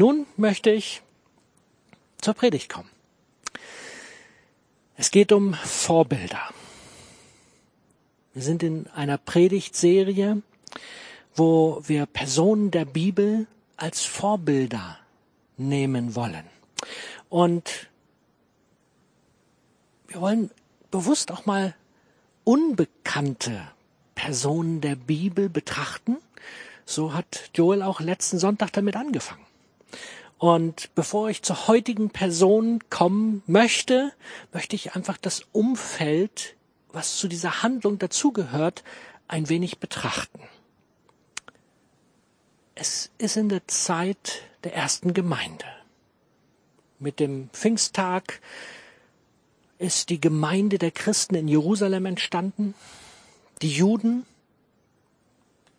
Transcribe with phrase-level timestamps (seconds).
[0.00, 1.02] Nun möchte ich
[2.22, 2.88] zur Predigt kommen.
[4.96, 6.40] Es geht um Vorbilder.
[8.32, 10.40] Wir sind in einer Predigtserie,
[11.34, 14.96] wo wir Personen der Bibel als Vorbilder
[15.58, 16.46] nehmen wollen.
[17.28, 17.90] Und
[20.08, 20.50] wir wollen
[20.90, 21.74] bewusst auch mal
[22.44, 23.68] unbekannte
[24.14, 26.16] Personen der Bibel betrachten.
[26.86, 29.49] So hat Joel auch letzten Sonntag damit angefangen.
[30.38, 34.12] Und bevor ich zur heutigen Person kommen möchte,
[34.52, 36.56] möchte ich einfach das Umfeld,
[36.92, 38.82] was zu dieser Handlung dazugehört,
[39.28, 40.40] ein wenig betrachten.
[42.74, 45.66] Es ist in der Zeit der ersten Gemeinde.
[46.98, 48.40] Mit dem Pfingsttag
[49.78, 52.74] ist die Gemeinde der Christen in Jerusalem entstanden.
[53.60, 54.24] Die Juden,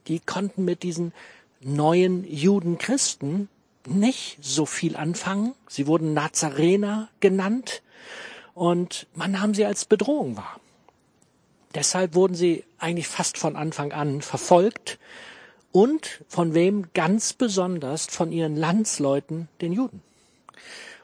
[0.07, 1.13] die konnten mit diesen
[1.62, 3.49] neuen Judenchristen
[3.88, 5.53] nicht so viel anfangen.
[5.67, 7.82] Sie wurden Nazarener genannt
[8.54, 10.60] und man nahm sie als Bedrohung wahr.
[11.74, 14.99] Deshalb wurden sie eigentlich fast von Anfang an verfolgt
[15.71, 20.02] und von wem ganz besonders von ihren Landsleuten, den Juden.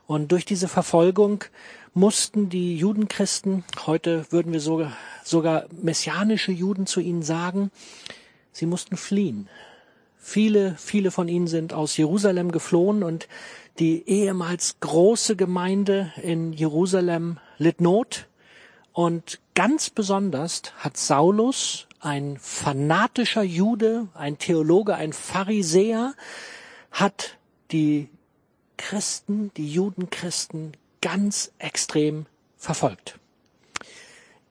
[0.08, 1.44] Und durch diese Verfolgung
[1.94, 7.72] mussten die Judenchristen, heute würden wir sogar, sogar messianische Juden zu ihnen sagen,
[8.52, 9.50] sie mussten fliehen.
[10.30, 13.30] Viele, viele von ihnen sind aus Jerusalem geflohen und
[13.80, 18.28] die ehemals große Gemeinde in Jerusalem litt Not.
[18.92, 26.14] Und ganz besonders hat Saulus, ein fanatischer Jude, ein Theologe, ein Pharisäer,
[26.92, 27.38] hat
[27.72, 28.10] die
[28.76, 32.26] Christen, die Judenchristen ganz extrem
[32.58, 33.18] verfolgt.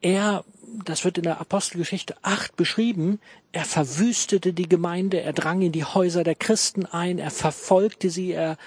[0.01, 0.43] Er,
[0.87, 3.21] das wird in der Apostelgeschichte 8 beschrieben,
[3.57, 8.33] er verwüstete die Gemeinde, er drang in die Häuser der Christen ein, er verfolgte sie,
[8.33, 8.59] er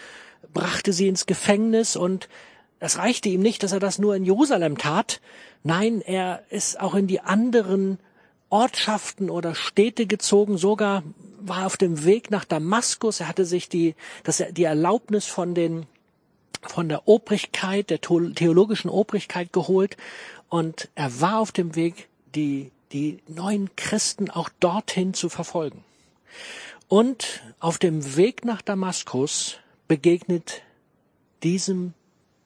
[0.52, 2.28] brachte sie ins Gefängnis und
[2.80, 5.22] es reichte ihm nicht, dass er das nur in Jerusalem tat.
[5.64, 8.00] Nein, er ist auch in die anderen
[8.50, 11.04] Ortschaften oder Städte gezogen, sogar
[11.40, 13.20] war auf dem Weg nach Damaskus.
[13.20, 13.94] Er hatte sich die,
[14.24, 15.86] das, die Erlaubnis von den
[16.64, 19.98] von der Obrigkeit, der theologischen Obrigkeit geholt
[20.50, 25.84] und er war auf dem Weg, die, die neuen Christen auch dorthin zu verfolgen.
[26.88, 29.58] Und auf dem Weg nach Damaskus
[29.88, 30.64] begegnet
[31.44, 31.94] diesem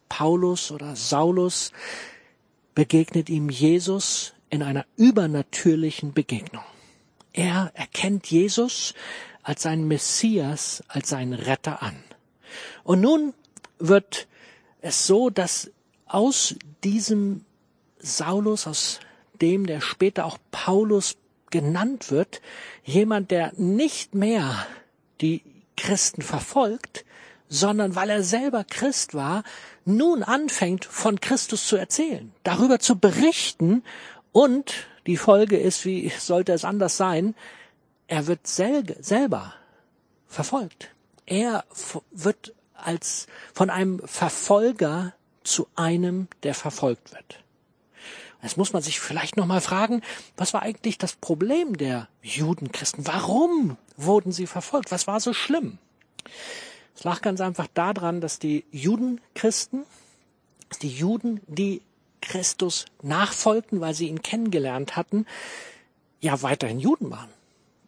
[0.10, 1.72] Paulus oder Saulus,
[2.76, 6.64] begegnet ihm Jesus in einer übernatürlichen Begegnung.
[7.32, 8.94] Er erkennt Jesus
[9.42, 12.04] als seinen Messias, als seinen Retter an.
[12.84, 13.34] Und nun
[13.80, 14.28] wird
[14.82, 15.72] es so, dass
[16.06, 17.44] aus diesem
[17.98, 19.00] Saulus, aus
[19.44, 21.18] dem, der später auch Paulus
[21.52, 22.42] genannt wird,
[22.86, 24.66] jemand, der nicht mehr
[25.20, 25.44] die
[25.76, 27.04] Christen verfolgt,
[27.50, 29.44] sondern weil er selber Christ war,
[29.84, 33.84] nun anfängt von Christus zu erzählen, darüber zu berichten
[34.32, 37.36] und die Folge ist, wie sollte es anders sein,
[38.08, 39.54] er wird sel selber
[40.26, 40.90] verfolgt.
[41.26, 41.66] Er
[42.12, 47.43] wird als von einem Verfolger zu einem, der verfolgt wird.
[48.44, 50.02] Jetzt muss man sich vielleicht noch mal fragen,
[50.36, 53.08] was war eigentlich das Problem der Judenchristen?
[53.08, 54.92] Warum wurden sie verfolgt?
[54.92, 55.78] Was war so schlimm?
[56.96, 59.86] Es lag ganz einfach daran, dass die Judenchristen,
[60.82, 61.82] die Juden, die
[62.22, 65.26] Christus nachfolgten, weil sie ihn kennengelernt hatten,
[66.20, 67.30] ja weiterhin Juden waren.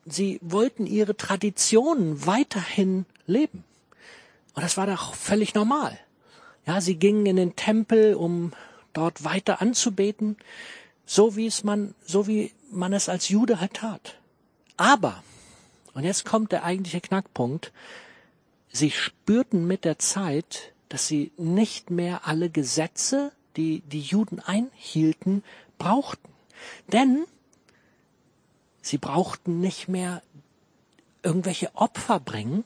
[0.06, 3.66] Sie wollten ihre Traditionen weiterhin leben.
[4.54, 6.00] Und das war doch völlig normal.
[6.66, 8.54] Ja, sie gingen in den Tempel, um
[8.95, 10.38] dort weiter anzubeten,
[11.06, 14.17] so wie es man, so wie man es als Jude halt tat.
[14.78, 15.23] Aber,
[15.94, 17.72] und jetzt kommt der eigentliche Knackpunkt,
[18.72, 25.44] sie spürten mit der Zeit, dass sie nicht mehr alle Gesetze, die die Juden einhielten,
[25.77, 26.29] brauchten.
[26.91, 27.25] Denn
[28.81, 30.22] sie brauchten nicht mehr
[31.23, 32.63] irgendwelche Opfer bringen,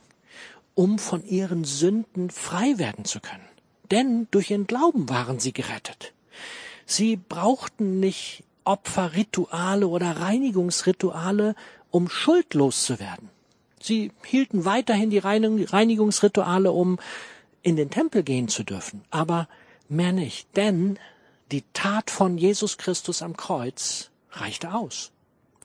[0.76, 3.48] um von ihren Sünden frei werden zu können.
[3.92, 6.14] Denn durch ihren Glauben waren sie gerettet.
[6.90, 11.54] Sie brauchten nicht Opferrituale oder Reinigungsrituale,
[11.92, 13.30] um schuldlos zu werden.
[13.80, 16.98] Sie hielten weiterhin die Reinigungsrituale, um
[17.62, 19.48] in den Tempel gehen zu dürfen, aber
[19.88, 20.98] mehr nicht, denn
[21.52, 25.12] die Tat von Jesus Christus am Kreuz reichte aus.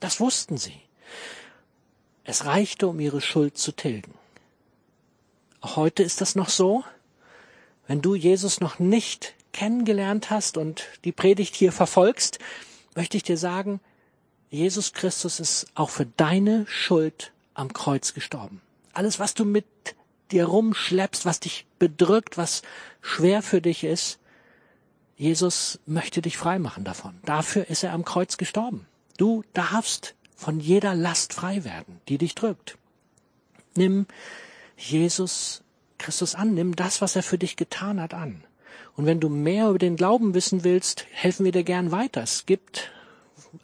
[0.01, 0.79] Das wussten sie.
[2.25, 4.13] Es reichte, um ihre Schuld zu tilgen.
[5.63, 6.85] Auch heute ist das noch so.
[7.87, 12.39] Wenn du Jesus noch nicht kennengelernt hast und die Predigt hier verfolgst,
[12.95, 13.81] möchte ich dir sagen,
[14.51, 18.61] Jesus Christus ist auch für deine Schuld am Kreuz gestorben.
[18.93, 19.65] Alles, was du mit
[20.31, 22.63] dir rumschleppst, was dich bedrückt, was
[23.01, 24.19] schwer für dich ist,
[25.17, 27.15] Jesus möchte dich freimachen davon.
[27.25, 28.87] Dafür ist er am Kreuz gestorben.
[29.17, 32.77] Du darfst von jeder Last frei werden, die dich drückt.
[33.77, 34.07] Nimm
[34.77, 35.63] Jesus
[35.99, 38.45] Christus an, nimm das, was er für dich getan hat, an.
[38.97, 42.23] Und wenn du mehr über den Glauben wissen willst, helfen wir dir gern weiter.
[42.23, 42.93] Es gibt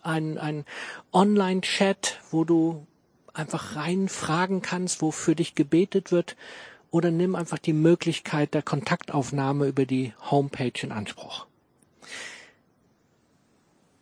[0.03, 0.65] ein, ein
[1.13, 2.87] Online-Chat, wo du
[3.33, 6.37] einfach rein fragen kannst, wo für dich gebetet wird,
[6.91, 11.47] oder nimm einfach die Möglichkeit der Kontaktaufnahme über die Homepage in Anspruch.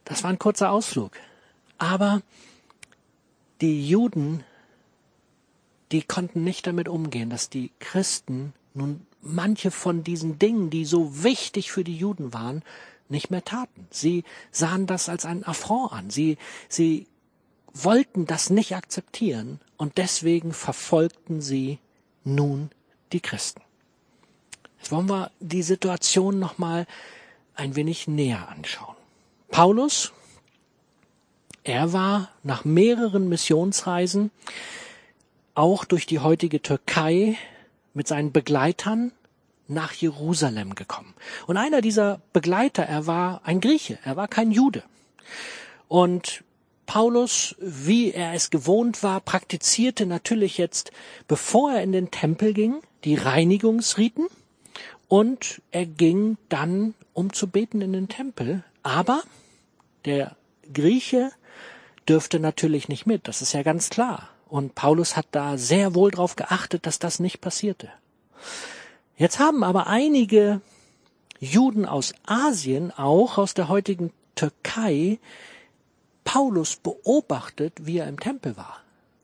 [0.07, 1.13] Das war ein kurzer Ausflug.
[1.77, 2.23] Aber
[3.61, 4.43] die Juden,
[5.93, 11.23] die konnten nicht damit umgehen, dass die Christen nun manche von diesen Dingen, die so
[11.23, 12.63] wichtig für die Juden waren,
[13.09, 13.87] nicht mehr taten.
[13.91, 16.11] Sie sahen das als einen Affront an.
[16.11, 16.37] Sie,
[16.69, 17.07] sie
[17.73, 21.79] wollten das nicht akzeptieren und deswegen verfolgten sie
[22.25, 22.71] nun
[23.13, 23.63] die Christen.
[24.79, 26.87] Jetzt wollen wir die Situation nochmal
[27.55, 28.95] ein wenig näher anschauen.
[29.51, 30.13] Paulus,
[31.65, 34.31] er war nach mehreren Missionsreisen
[35.55, 37.37] auch durch die heutige Türkei
[37.99, 39.11] mit seinen Begleitern
[39.67, 41.15] nach Jerusalem gekommen.
[41.49, 44.85] Und einer dieser Begleiter, er war ein Grieche, er war kein Jude.
[45.89, 46.45] Und
[46.87, 50.93] Paulus, wie er es gewohnt war, praktizierte natürlich jetzt,
[51.27, 54.29] bevor er in den Tempel ging, die Reinigungsriten
[55.09, 58.63] und er ging dann, um zu beten in den Tempel.
[58.85, 59.23] Aber
[60.05, 60.37] der
[60.73, 61.33] Grieche
[62.09, 64.31] dürfte natürlich nicht mit, das ist ja ganz klar.
[64.49, 67.91] Und Paulus hat da sehr wohl darauf geachtet, dass das nicht passierte.
[69.17, 70.61] Jetzt haben aber einige
[71.41, 75.19] Juden aus Asien, auch aus der heutigen Türkei,
[76.25, 78.79] Paulus beobachtet, wie er im Tempel war.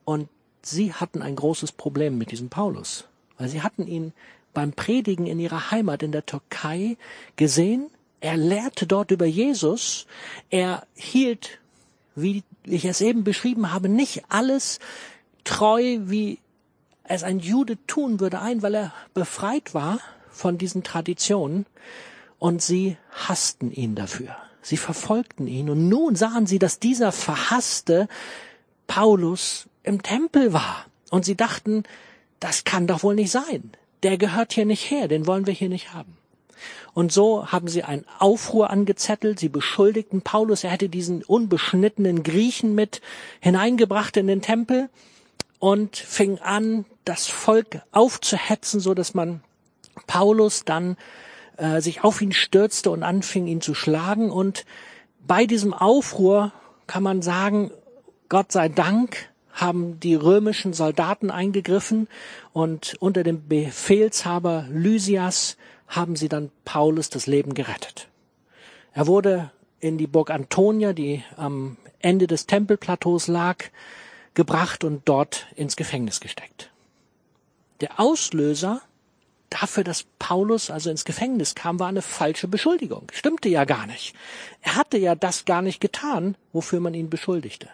[0.05, 0.29] Und
[0.63, 3.07] sie hatten ein großes Problem mit diesem Paulus,
[3.39, 4.13] weil sie hatten ihn
[4.53, 6.97] beim Predigen in ihrer Heimat in der Türkei
[7.37, 7.91] gesehen.
[8.21, 10.07] Er lehrte dort über Jesus.
[10.49, 11.59] Er hielt,
[12.15, 14.79] wie ich es eben beschrieben habe, nicht alles
[15.45, 16.39] treu, wie
[17.05, 20.01] es ein Jude tun würde, ein, weil er befreit war
[20.31, 21.67] von diesen Traditionen.
[22.39, 24.37] Und sie hassten ihn dafür.
[24.61, 28.09] Sie verfolgten ihn und nun sahen sie, dass dieser verhasste
[28.87, 30.87] Paulus im Tempel war.
[31.11, 31.85] Und sie dachten,
[32.41, 33.73] das kann doch wohl nicht sein.
[34.03, 36.17] Der gehört hier nicht her, den wollen wir hier nicht haben.
[36.95, 42.75] Und so haben sie einen Aufruhr angezettelt, sie beschuldigten Paulus, er hätte diesen unbeschnittenen Griechen
[42.75, 43.03] mit
[43.41, 44.89] hineingebracht in den Tempel
[45.65, 49.43] und fing an, das Volk aufzuhetzen, so dass man
[50.07, 50.99] Paulus dann
[51.57, 54.31] äh, sich auf ihn stürzte und anfing, ihn zu schlagen.
[54.31, 54.67] Und
[55.27, 56.53] bei diesem Aufruhr
[56.87, 57.71] kann man sagen,
[58.29, 62.09] Gott sei Dank haben die römischen Soldaten eingegriffen
[62.53, 65.57] und unter dem Befehlshaber Lysias
[65.89, 68.09] haben sie dann Paulus das Leben gerettet.
[68.93, 69.51] Er wurde
[69.81, 73.65] in die Burg Antonia, die am Ende des Tempelplateaus lag,
[74.35, 76.71] gebracht und dort ins Gefängnis gesteckt.
[77.81, 78.83] Der Auslöser
[79.51, 83.07] dafür, dass Paulus also ins Gefängnis kam, war eine falsche Beschuldigung.
[83.13, 84.15] Stimmte ja gar nicht.
[84.63, 87.69] Er hatte ja das gar nicht getan, wofür man ihn beschuldigte.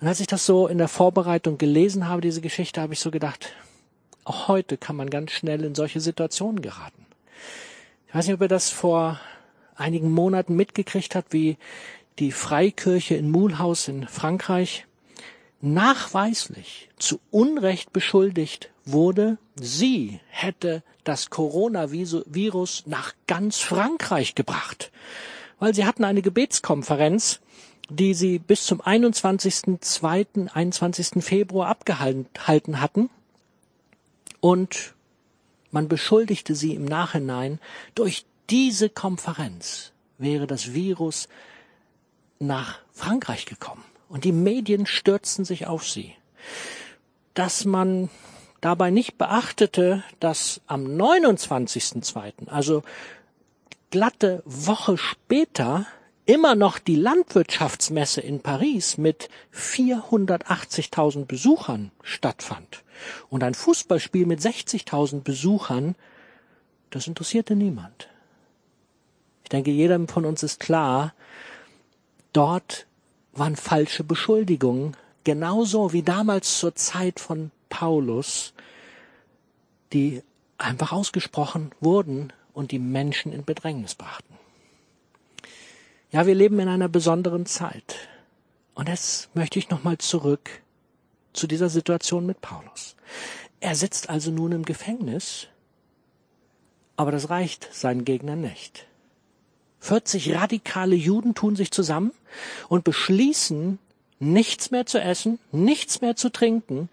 [0.00, 3.10] Und als ich das so in der Vorbereitung gelesen habe, diese Geschichte, habe ich so
[3.10, 3.52] gedacht,
[4.24, 7.06] auch heute kann man ganz schnell in solche Situationen geraten.
[8.08, 9.20] Ich weiß nicht, ob ihr das vor
[9.76, 11.56] einigen Monaten mitgekriegt habt, wie
[12.18, 14.85] die Freikirche in Mulhouse in Frankreich
[15.66, 24.90] nachweislich zu Unrecht beschuldigt wurde, sie hätte das Coronavirus nach ganz Frankreich gebracht,
[25.58, 27.40] weil sie hatten eine Gebetskonferenz,
[27.90, 31.24] die sie bis zum 21.2., 21.
[31.24, 33.10] Februar abgehalten hatten
[34.40, 34.94] und
[35.70, 37.60] man beschuldigte sie im Nachhinein,
[37.94, 41.28] durch diese Konferenz wäre das Virus
[42.38, 46.14] nach Frankreich gekommen und die Medien stürzten sich auf sie.
[47.34, 48.08] Dass man
[48.60, 52.82] dabei nicht beachtete, dass am 29.02., also
[53.90, 55.86] glatte Woche später,
[56.26, 62.82] immer noch die Landwirtschaftsmesse in Paris mit 480.000 Besuchern stattfand
[63.30, 65.94] und ein Fußballspiel mit 60.000 Besuchern,
[66.90, 68.08] das interessierte niemand.
[69.44, 71.14] Ich denke, jedem von uns ist klar,
[72.32, 72.86] dort
[73.38, 78.54] waren falsche Beschuldigungen, genauso wie damals zur Zeit von Paulus,
[79.92, 80.22] die
[80.58, 84.34] einfach ausgesprochen wurden und die Menschen in Bedrängnis brachten.
[86.10, 87.96] Ja, wir leben in einer besonderen Zeit.
[88.74, 90.62] Und jetzt möchte ich nochmal zurück
[91.32, 92.96] zu dieser Situation mit Paulus.
[93.60, 95.48] Er sitzt also nun im Gefängnis,
[96.96, 98.86] aber das reicht seinen Gegnern nicht.
[99.80, 102.12] 40 radikale Juden tun sich zusammen
[102.68, 103.78] und beschließen,
[104.18, 106.88] nichts mehr zu essen, nichts mehr zu trinken,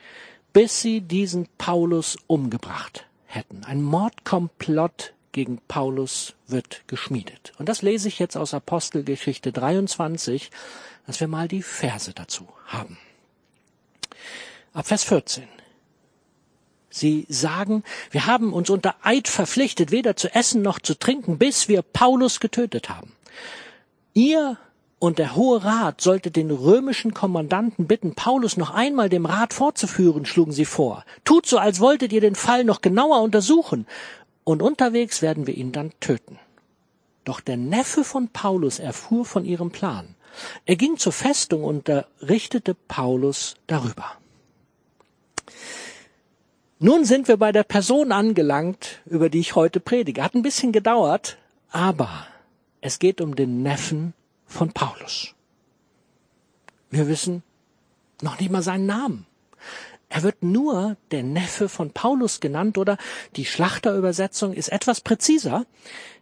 [0.52, 3.64] bis sie diesen Paulus umgebracht hätten.
[3.66, 7.54] Ein Mordkomplott gegen Paulus wird geschmiedet.
[7.58, 10.52] Und das lese ich jetzt aus Apostelgeschichte 23,
[11.08, 12.98] dass wir mal die Verse dazu haben.
[14.74, 15.48] Ab Vers 14.
[16.96, 21.68] Sie sagen, wir haben uns unter Eid verpflichtet, weder zu essen noch zu trinken, bis
[21.68, 23.14] wir Paulus getötet haben.
[24.14, 24.60] Ihr
[25.00, 30.28] und der Hohe Rat sollte den römischen Kommandanten bitten, Paulus noch einmal dem Rat vorzuführen,
[30.28, 31.04] schlugen sie vor.
[31.26, 33.88] Tut so, als wolltet ihr den Fall noch genauer untersuchen,
[34.44, 36.38] und unterwegs werden wir ihn dann töten.
[37.24, 40.14] Doch der Neffe von Paulus erfuhr von ihrem Plan.
[40.68, 41.90] Er ging zur Festung und
[42.22, 44.18] richtete Paulus darüber.
[46.84, 50.22] Nun sind wir bei der Person angelangt, über die ich heute predige.
[50.22, 51.38] Hat ein bisschen gedauert,
[51.70, 52.28] aber
[52.82, 54.14] es geht um den Neffen
[54.46, 55.34] von Paulus.
[56.90, 57.42] Wir wissen
[58.22, 59.26] noch nicht mal seinen Namen.
[60.10, 62.98] Er wird nur der Neffe von Paulus genannt oder
[63.38, 65.66] die Schlachterübersetzung ist etwas präziser.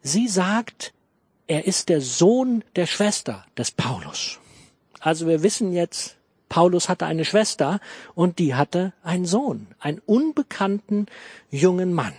[0.03, 0.93] Sie sagt,
[1.47, 4.37] er ist der Sohn der Schwester des Paulus.
[4.99, 6.17] Also wir wissen jetzt,
[6.51, 7.79] Paulus hatte eine Schwester
[8.13, 11.05] und die hatte einen Sohn, einen unbekannten
[11.49, 12.13] jungen Mann.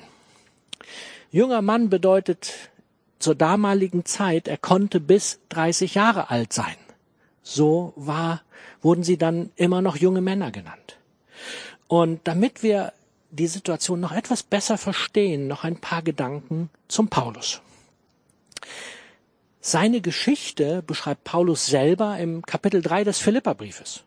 [1.31, 2.71] Junger Mann bedeutet
[3.19, 6.77] zur damaligen Zeit, er konnte bis 30 Jahre alt sein.
[7.43, 8.41] So war,
[8.81, 10.97] wurden sie dann immer noch junge Männer genannt.
[11.87, 12.95] Und damit wir
[13.31, 17.61] die Situation noch etwas besser verstehen, noch ein paar Gedanken zum Paulus.
[19.61, 24.05] Seine Geschichte beschreibt Paulus selber im Kapitel 3 des Philipperbriefes.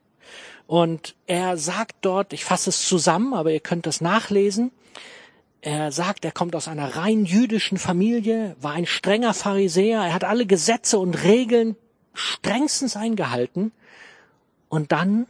[0.67, 4.71] Und er sagt dort, ich fasse es zusammen, aber ihr könnt das nachlesen.
[5.61, 10.23] Er sagt, er kommt aus einer rein jüdischen Familie, war ein strenger Pharisäer, er hat
[10.23, 11.75] alle Gesetze und Regeln
[12.13, 13.71] strengstens eingehalten.
[14.69, 15.27] Und dann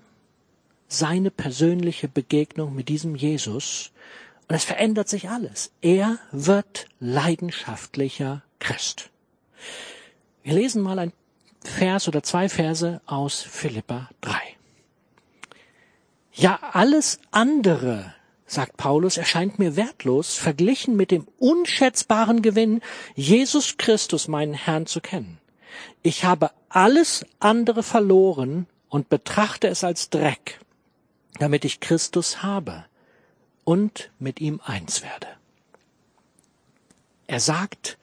[0.88, 3.92] seine persönliche Begegnung mit diesem Jesus.
[4.48, 5.72] Und es verändert sich alles.
[5.82, 9.10] Er wird leidenschaftlicher Christ.
[10.44, 11.14] Wir lesen mal ein
[11.64, 14.55] Vers oder zwei Verse aus Philippa 3.
[16.38, 18.14] Ja, alles andere,
[18.46, 22.82] sagt Paulus, erscheint mir wertlos, verglichen mit dem unschätzbaren Gewinn,
[23.16, 25.40] Jesus Christus, meinen Herrn, zu kennen.
[26.04, 30.60] Ich habe alles andere verloren und betrachte es als Dreck,
[31.40, 32.84] damit ich Christus habe
[33.64, 35.28] und mit ihm eins werde.
[37.28, 37.98] Er sagt,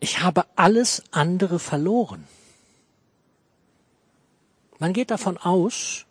[0.00, 2.26] ich habe alles andere verloren.
[4.78, 6.06] Man geht davon aus,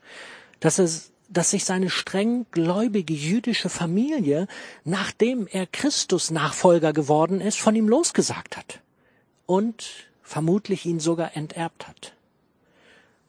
[0.64, 4.48] dass es dass sich seine streng gläubige jüdische Familie,
[4.84, 8.82] nachdem er Christus Nachfolger geworden ist, von ihm losgesagt hat
[9.48, 9.84] und
[10.22, 12.14] vermutlich ihn sogar enterbt hat.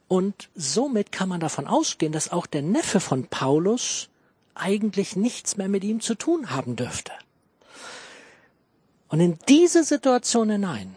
[0.07, 4.11] Und somit kann man davon ausgehen, dass auch der Neffe von Paulus
[4.55, 7.13] eigentlich nichts mehr mit ihm zu tun haben dürfte.
[9.09, 10.95] Und in diese Situation hinein,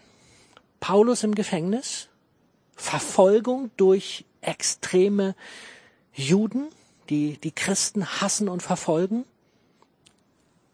[0.81, 2.09] Paulus im Gefängnis,
[2.75, 5.35] Verfolgung durch extreme
[6.17, 6.67] Juden,
[7.09, 9.23] die die Christen hassen und verfolgen,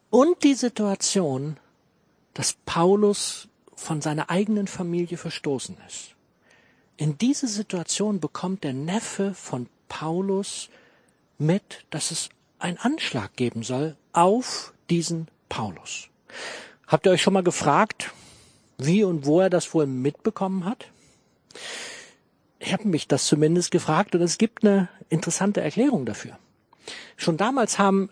[0.10, 1.58] und die Situation,
[2.34, 6.16] dass Paulus von seiner eigenen Familie verstoßen ist.
[6.98, 10.70] In diese Situation bekommt der Neffe von Paulus
[11.38, 16.08] mit, dass es einen Anschlag geben soll auf diesen Paulus.
[16.88, 18.12] Habt ihr euch schon mal gefragt,
[18.78, 20.88] wie und wo er das wohl mitbekommen hat?
[22.64, 26.38] Ich habe mich das zumindest gefragt und es gibt eine interessante Erklärung dafür.
[27.18, 28.10] Schon damals haben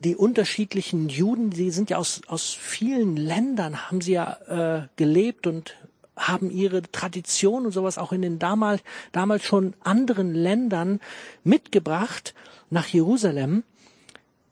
[0.00, 5.46] die unterschiedlichen Juden, die sind ja aus, aus vielen Ländern, haben sie ja äh, gelebt
[5.46, 5.76] und
[6.16, 11.00] haben ihre Tradition und sowas auch in den damals, damals schon anderen Ländern
[11.42, 12.34] mitgebracht
[12.70, 13.64] nach Jerusalem.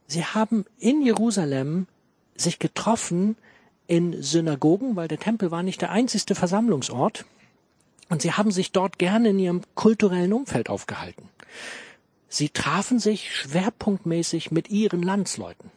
[0.07, 1.87] Sie haben in Jerusalem
[2.35, 3.37] sich getroffen
[3.87, 7.25] in Synagogen, weil der Tempel war nicht der einzigste Versammlungsort.
[8.09, 11.29] Und sie haben sich dort gerne in ihrem kulturellen Umfeld aufgehalten.
[12.29, 15.71] Sie trafen sich schwerpunktmäßig mit ihren Landsleuten.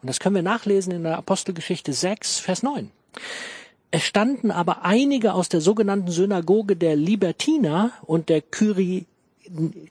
[0.00, 2.90] Und das können wir nachlesen in der Apostelgeschichte 6, Vers 9.
[3.90, 9.06] Es standen aber einige aus der sogenannten Synagoge der Libertiner und der Kyri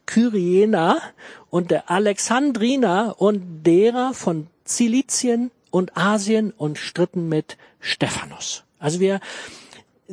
[0.05, 1.01] Kyriener
[1.49, 8.63] und der Alexandriner und derer von Zilizien und Asien und stritten mit Stephanus.
[8.79, 9.19] Also wir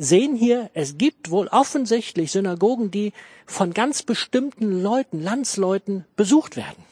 [0.01, 3.11] sehen hier, es gibt wohl offensichtlich Synagogen, die
[3.45, 6.83] von ganz bestimmten Leuten, Landsleuten besucht werden.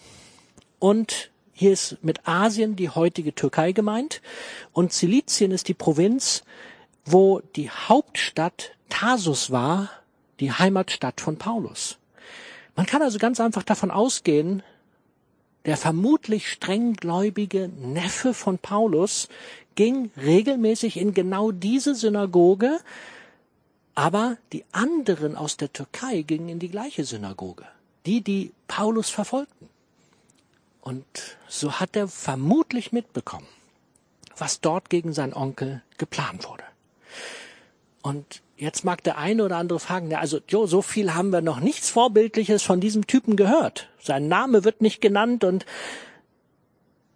[0.79, 4.21] Und Hier ist mit Asien die heutige Türkei gemeint
[4.73, 6.43] und Silizien ist die Provinz,
[7.03, 9.89] wo die Hauptstadt Tarsus war,
[10.39, 11.97] die Heimatstadt von Paulus.
[12.75, 14.61] Man kann also ganz einfach davon ausgehen,
[15.67, 19.27] der vermutlich strenggläubige Neffe von Paulus
[19.75, 22.79] ging regelmäßig in genau diese Synagoge,
[23.93, 27.65] aber die anderen aus der Türkei gingen in die gleiche Synagoge,
[28.05, 29.69] die, die Paulus verfolgten.
[30.79, 31.05] Und
[31.49, 33.47] so hat er vermutlich mitbekommen,
[34.37, 36.63] was dort gegen seinen Onkel geplant wurde.
[38.01, 41.41] Und jetzt mag der eine oder andere fragen, ja, also Joe, so viel haben wir
[41.41, 43.89] noch nichts Vorbildliches von diesem Typen gehört.
[44.01, 45.65] Sein Name wird nicht genannt und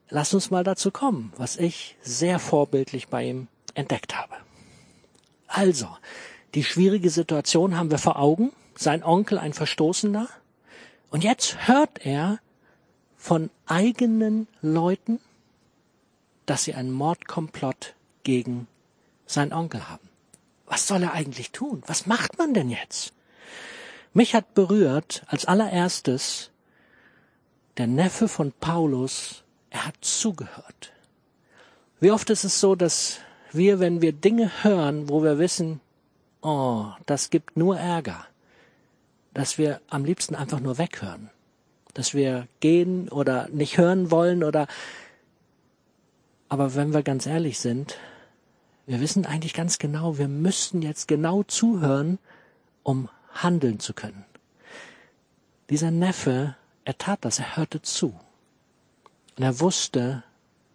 [0.10, 4.36] lass uns mal dazu kommen, was ich sehr vorbildlich bei ihm entdeckt habe.
[5.48, 5.88] Also,
[6.54, 8.52] die schwierige Situation haben wir vor Augen.
[8.76, 10.30] Sein Onkel ein Verstoßener.
[11.10, 12.40] Und jetzt hört er
[13.18, 15.20] von eigenen Leuten,
[16.46, 18.68] dass sie einen Mordkomplott gegen
[19.26, 20.11] seinen Onkel haben.
[20.72, 21.84] Was soll er eigentlich tun?
[21.86, 23.12] Was macht man denn jetzt?
[24.14, 26.50] Mich hat berührt als allererstes
[27.76, 30.94] der Neffe von Paulus, er hat zugehört.
[32.00, 33.18] Wie oft ist es so, dass
[33.52, 35.82] wir, wenn wir Dinge hören, wo wir wissen,
[36.42, 38.26] oh, das gibt nur Ärger,
[39.34, 41.32] dass wir am liebsten einfach nur weghören,
[41.94, 44.68] dass wir gehen oder nicht hören wollen oder
[46.48, 47.98] aber wenn wir ganz ehrlich sind,
[48.92, 52.20] wir wissen eigentlich ganz genau, wir müssten jetzt genau zuhören,
[52.84, 54.26] um handeln zu können.
[55.70, 58.20] Dieser Neffe, er tat das, er hörte zu.
[59.38, 60.24] Und er wusste,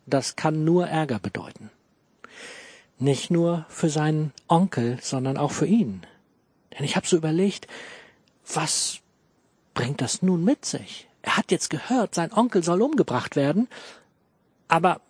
[0.07, 1.71] das kann nur Ärger bedeuten.
[2.99, 6.01] Nicht nur für seinen Onkel, sondern auch für ihn.
[6.73, 7.67] Denn ich habe so überlegt,
[8.51, 9.01] was
[9.75, 11.07] bringt das nun mit sich?
[11.21, 13.69] Er hat jetzt gehört, sein Onkel soll umgebracht werden,
[14.69, 15.03] aber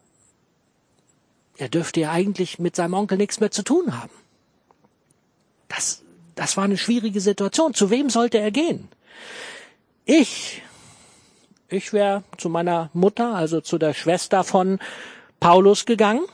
[1.59, 4.13] er dürfte ja eigentlich mit seinem Onkel nichts mehr zu tun haben.
[5.69, 6.03] Das,
[6.35, 7.75] das war eine schwierige Situation.
[7.75, 8.89] Zu wem sollte er gehen?
[10.05, 10.63] Ich,
[11.69, 14.79] ich wäre zu meiner Mutter, also zu der Schwester von
[15.41, 16.25] Paulus gegangen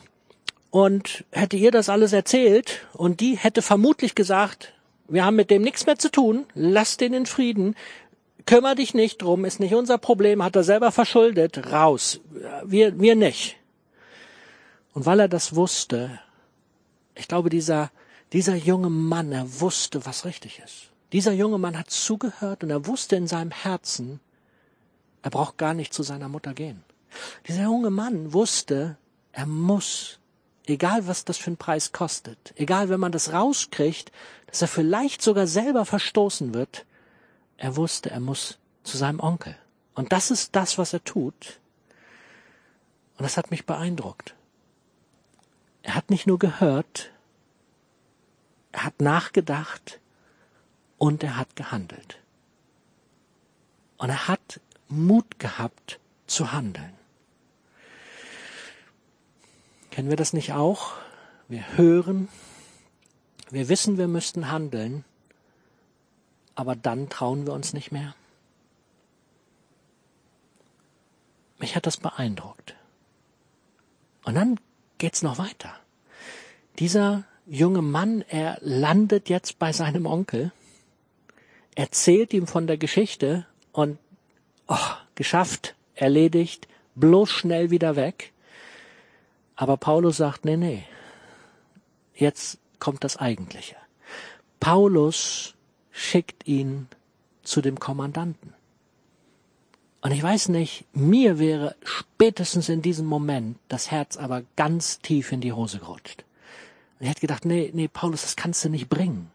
[0.69, 4.73] und hätte ihr das alles erzählt und die hätte vermutlich gesagt,
[5.07, 7.75] wir haben mit dem nichts mehr zu tun, lass den in Frieden,
[8.45, 12.21] kümmer dich nicht drum, ist nicht unser Problem, hat er selber verschuldet, raus,
[12.63, 13.57] wir, wir nicht.
[14.93, 16.19] Und weil er das wusste,
[17.15, 17.91] ich glaube, dieser,
[18.31, 20.91] dieser junge Mann, er wusste, was richtig ist.
[21.11, 24.19] Dieser junge Mann hat zugehört und er wusste in seinem Herzen,
[25.21, 26.83] er braucht gar nicht zu seiner Mutter gehen.
[27.47, 28.97] Dieser junge Mann wusste,
[29.31, 30.19] er muss
[30.67, 34.11] egal was das für einen Preis kostet, egal wenn man das rauskriegt,
[34.47, 36.85] dass er vielleicht sogar selber verstoßen wird,
[37.57, 39.55] er wusste, er muss zu seinem Onkel.
[39.95, 41.59] Und das ist das, was er tut.
[43.17, 44.35] Und das hat mich beeindruckt.
[45.83, 47.11] Er hat nicht nur gehört,
[48.71, 49.99] er hat nachgedacht
[50.97, 52.19] und er hat gehandelt.
[53.97, 56.93] Und er hat Mut gehabt zu handeln.
[59.91, 60.93] Kennen wir das nicht auch?
[61.47, 62.29] Wir hören,
[63.51, 65.05] wir wissen, wir müssten handeln,
[66.55, 68.15] aber dann trauen wir uns nicht mehr.
[71.59, 72.75] Mich hat das beeindruckt.
[74.23, 74.59] Und dann
[75.03, 75.75] geht's noch weiter.
[76.79, 80.53] Dieser junge Mann, er landet jetzt bei seinem Onkel,
[81.75, 83.97] erzählt ihm von der Geschichte und
[84.69, 88.31] oh, geschafft, erledigt, bloß schnell wieder weg.
[89.57, 90.85] Aber Paulus sagt, nee, nee,
[92.15, 93.75] jetzt kommt das Eigentliche.
[94.61, 95.53] Paulus
[95.91, 96.87] schickt ihn
[97.41, 98.53] zu dem Kommandanten.
[100.03, 105.31] Und ich weiß nicht, mir wäre spätestens in diesem Moment das Herz aber ganz tief
[105.31, 106.25] in die Hose gerutscht.
[106.99, 109.31] Und ich hätte gedacht, nee, nee, Paulus, das kannst du nicht bringen.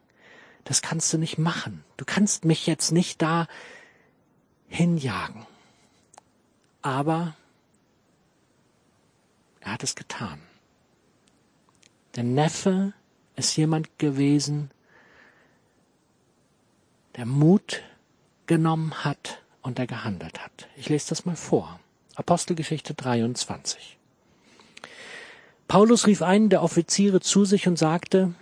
[0.64, 1.84] Das kannst du nicht machen.
[1.96, 3.48] Du kannst mich jetzt nicht da
[4.68, 5.46] hinjagen.
[6.82, 7.34] Aber
[9.60, 10.38] er hat es getan.
[12.14, 12.92] Der Neffe
[13.36, 14.70] ist jemand gewesen,
[17.16, 17.82] der Mut
[18.44, 20.68] genommen hat und der gehandelt hat.
[20.76, 21.80] Ich lese das mal vor.
[22.14, 23.96] Apostelgeschichte 23.
[25.68, 28.34] Paulus rief einen der Offiziere zu sich und sagte,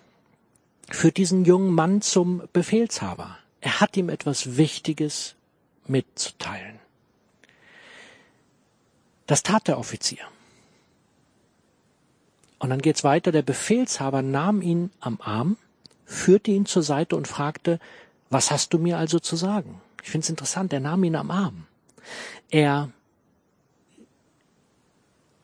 [0.88, 3.38] für diesen jungen Mann zum Befehlshaber.
[3.60, 5.34] Er hat ihm etwas Wichtiges
[5.86, 6.78] mitzuteilen.
[9.26, 10.22] Das tat der Offizier.
[12.58, 13.32] Und dann geht's weiter.
[13.32, 15.56] Der Befehlshaber nahm ihn am Arm,
[16.04, 17.80] führte ihn zur Seite und fragte,
[18.30, 19.80] was hast du mir also zu sagen?
[20.06, 21.66] Ich finde es interessant, er nahm ihn am Arm.
[22.48, 22.92] Er,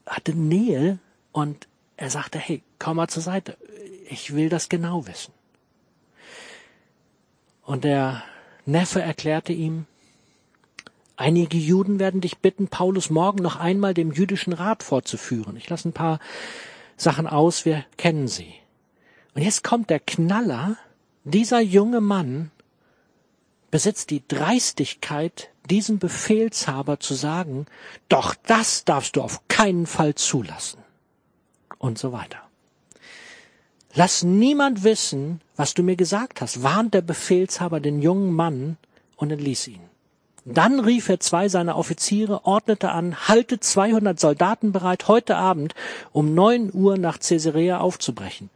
[0.07, 1.01] hatte Nähe
[1.33, 3.59] und er sagte, hey, komm mal zur Seite.
[4.09, 5.35] Ich will das genau wissen.
[7.64, 8.22] Und der
[8.64, 9.87] Neffe erklärte ihm,
[11.16, 15.57] einige Juden werden dich bitten, Paulus morgen noch einmal dem jüdischen Rat vorzuführen.
[15.57, 16.20] Ich lasse ein paar
[16.96, 18.55] Sachen aus, wir kennen sie.
[19.35, 20.77] Und jetzt kommt der Knaller,
[21.25, 22.53] dieser junge Mann
[23.73, 27.67] besitzt die Dreistigkeit, diesem Befehlshaber zu sagen,
[28.09, 30.79] doch das darfst du auf keinen Fall zulassen.
[31.79, 32.39] Und so weiter.
[33.95, 38.77] Lass niemand wissen, was du mir gesagt hast, warnt der Befehlshaber den jungen Mann
[39.17, 39.81] und entließ ihn.
[40.45, 45.75] Dann rief er zwei seiner Offiziere, ordnete an, haltet 200 Soldaten bereit, heute Abend
[46.13, 48.51] um neun Uhr nach Caesarea aufzubrechen.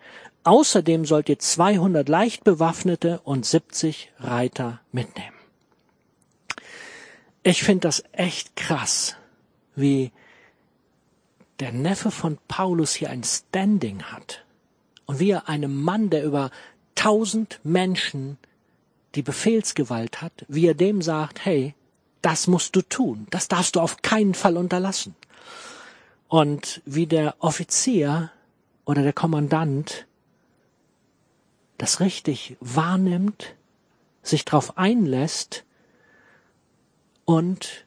[0.46, 5.34] Außerdem sollt ihr 200 leicht bewaffnete und 70 Reiter mitnehmen.
[7.42, 9.16] Ich finde das echt krass,
[9.74, 10.12] wie
[11.58, 14.44] der Neffe von Paulus hier ein Standing hat
[15.06, 16.52] und wie er einem Mann, der über
[16.94, 18.38] tausend Menschen
[19.16, 21.74] die Befehlsgewalt hat, wie er dem sagt, hey,
[22.22, 25.16] das musst du tun, das darfst du auf keinen Fall unterlassen.
[26.28, 28.30] Und wie der Offizier
[28.84, 30.06] oder der Kommandant
[31.78, 33.54] das richtig wahrnimmt,
[34.22, 35.64] sich darauf einlässt
[37.24, 37.86] und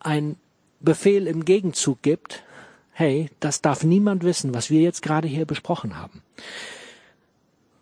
[0.00, 0.36] ein
[0.80, 2.44] Befehl im Gegenzug gibt,
[2.92, 6.22] hey, das darf niemand wissen, was wir jetzt gerade hier besprochen haben.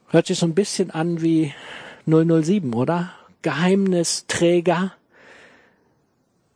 [0.09, 1.53] Hört sich so ein bisschen an wie
[2.07, 3.13] 007, oder?
[3.43, 4.93] Geheimnisträger.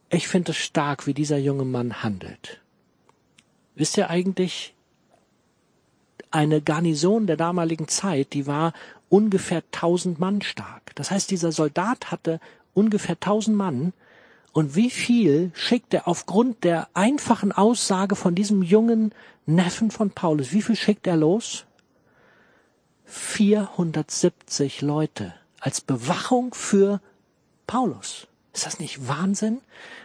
[0.09, 2.61] Ich finde es stark, wie dieser junge Mann handelt.
[3.75, 4.75] Wisst ihr eigentlich,
[6.31, 8.73] eine Garnison der damaligen Zeit, die war
[9.09, 10.95] ungefähr tausend Mann stark.
[10.95, 12.41] Das heißt, dieser Soldat hatte
[12.75, 13.93] ungefähr tausend Mann.
[14.53, 19.13] Und wie viel schickt er aufgrund der einfachen Aussage von diesem jungen
[19.47, 21.67] Neffen von Paulus, wie viel schickt er los?
[23.05, 27.01] 470 Leute als Bewachung für
[27.67, 28.29] Paulus.
[28.53, 29.61] Ist das nicht Wahnsinn,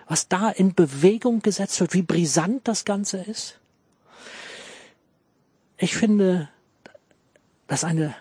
[0.07, 3.59] was da in Bewegung gesetzt wird, wie brisant das Ganze ist?
[5.77, 6.49] Ich finde,
[7.67, 8.15] das eine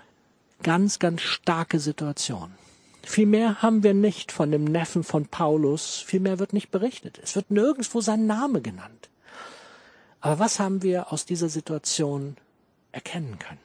[0.63, 2.55] ganz, ganz starke Situation.
[3.03, 7.21] Viel mehr haben wir nicht von dem Neffen von Paulus, viel mehr wird nicht berichtet.
[7.23, 9.11] Es wird nirgendwo sein Name genannt.
[10.21, 12.37] Aber was haben wir aus dieser Situation
[12.93, 13.61] erkennen können?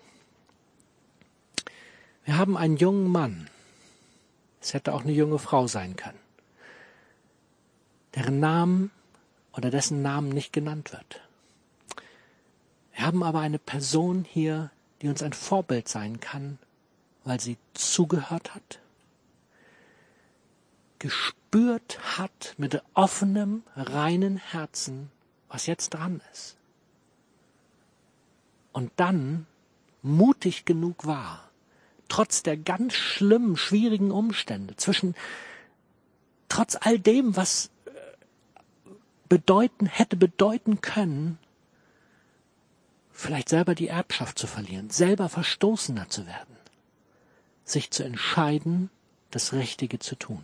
[2.25, 3.49] Wir haben einen jungen Mann,
[4.62, 6.19] es hätte auch eine junge Frau sein können,
[8.13, 8.91] deren Namen
[9.54, 11.21] oder dessen Namen nicht genannt wird.
[13.00, 16.60] Wir haben aber eine Person hier, die uns ein Vorbild sein kann,
[17.24, 18.82] weil sie zugehört hat,
[21.00, 25.12] gespürt hat mit offenem, reinen Herzen,
[25.48, 26.58] was jetzt dran ist.
[28.74, 29.48] Und dann
[30.02, 31.50] mutig genug war,
[32.10, 35.16] trotz der ganz schlimmen, schwierigen Umstände, zwischen,
[36.50, 37.92] trotz all dem, was äh,
[39.30, 41.40] bedeuten, hätte bedeuten können,
[43.19, 46.55] vielleicht selber die Erbschaft zu verlieren, selber verstoßener zu werden,
[47.65, 48.89] sich zu entscheiden,
[49.29, 50.41] das Richtige zu tun.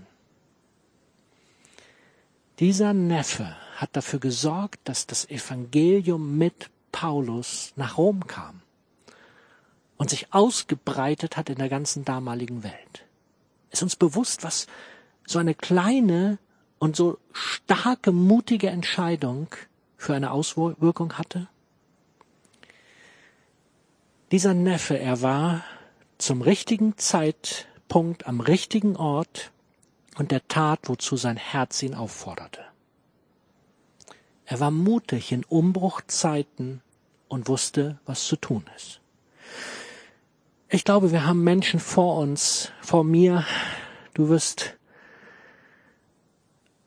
[2.60, 8.62] Dieser Neffe hat dafür gesorgt, dass das Evangelium mit Paulus nach Rom kam
[9.98, 13.06] und sich ausgebreitet hat in der ganzen damaligen Welt.
[13.72, 14.68] Ist uns bewusst, was
[15.26, 16.40] so eine kleine
[16.80, 19.48] und so starke, mutige Entscheidung
[19.98, 21.48] für eine Auswirkung hatte?
[24.32, 25.64] Dieser Neffe, er war
[26.18, 29.52] zum richtigen Zeitpunkt am richtigen Ort
[30.18, 32.62] und der tat, wozu sein Herz ihn aufforderte.
[34.46, 36.82] Er war mutig in Umbruchzeiten
[37.28, 39.00] und wusste, was zu tun ist.
[40.70, 43.46] Ich glaube, wir haben Menschen vor uns, vor mir.
[44.16, 44.76] Du wirst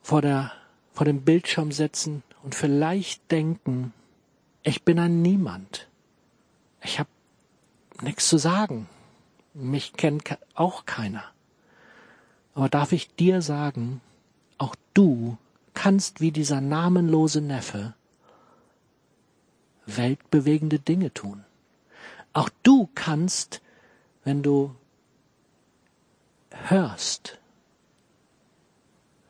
[0.01, 0.51] vor der,
[0.91, 3.93] vor dem Bildschirm sitzen und vielleicht denken,
[4.63, 5.87] ich bin ein Niemand.
[6.83, 6.99] Ich
[7.99, 8.87] habe nichts zu sagen.
[9.53, 11.25] Mich kennt auch keiner.
[12.53, 13.99] Aber darf ich dir sagen,
[14.57, 15.37] auch du
[15.73, 17.93] kannst wie dieser namenlose Neffe
[19.85, 21.43] weltbewegende Dinge tun.
[22.31, 23.61] Auch du kannst,
[24.23, 24.73] wenn du
[26.51, 27.37] hörst,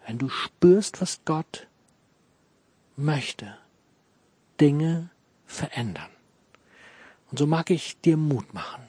[0.05, 1.65] wenn du spürst, was Gott
[2.95, 3.57] möchte,
[4.61, 5.09] Dinge
[5.47, 6.11] verändern.
[7.31, 8.83] Und so mag ich dir Mut machen.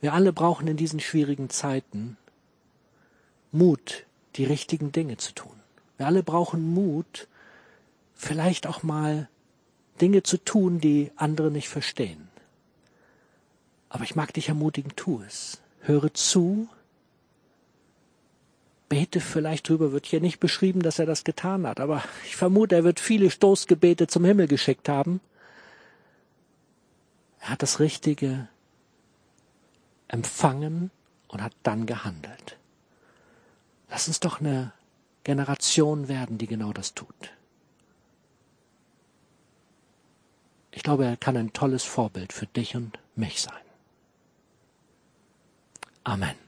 [0.00, 2.16] Wir alle brauchen in diesen schwierigen Zeiten
[3.52, 4.04] Mut,
[4.36, 5.52] die richtigen Dinge zu tun.
[5.96, 7.28] Wir alle brauchen Mut,
[8.14, 9.28] vielleicht auch mal
[10.00, 12.28] Dinge zu tun, die andere nicht verstehen.
[13.88, 15.60] Aber ich mag dich ermutigen, tu es.
[15.80, 16.68] Höre zu.
[18.88, 22.76] Bete vielleicht drüber, wird hier nicht beschrieben, dass er das getan hat, aber ich vermute,
[22.76, 25.20] er wird viele Stoßgebete zum Himmel geschickt haben.
[27.46, 28.48] Er hat das Richtige
[30.08, 30.90] empfangen
[31.28, 32.58] und hat dann gehandelt.
[33.88, 34.72] Lass uns doch eine
[35.22, 37.14] Generation werden, die genau das tut.
[40.72, 43.54] Ich glaube, er kann ein tolles Vorbild für dich und mich sein.
[46.02, 46.45] Amen.